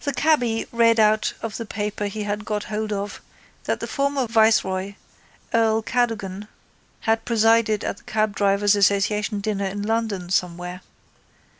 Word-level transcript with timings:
The 0.03 0.13
cabby 0.15 0.65
read 0.71 0.99
out 0.99 1.33
of 1.43 1.57
the 1.57 1.63
paper 1.67 2.07
he 2.07 2.23
had 2.23 2.43
got 2.43 2.63
hold 2.63 2.91
of 2.91 3.21
that 3.65 3.81
the 3.81 3.85
former 3.85 4.25
viceroy, 4.25 4.95
earl 5.53 5.83
Cadogan, 5.83 6.47
had 7.01 7.23
presided 7.23 7.83
at 7.83 7.97
the 7.97 8.03
cabdrivers' 8.05 8.75
association 8.75 9.41
dinner 9.41 9.65
in 9.67 9.83
London 9.83 10.31
somewhere. 10.31 10.81